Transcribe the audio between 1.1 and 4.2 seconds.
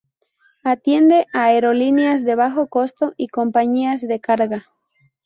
a aerolíneas de bajo costo y compañías de